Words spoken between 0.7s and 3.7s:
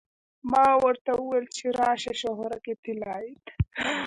ورته وویل چې راشه شهرک طلایې ته.